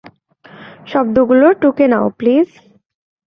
শব্দগুলো 0.87 1.47
টুকে 1.61 1.85
নাও, 1.87 2.07
প্লিজ। 2.19 2.47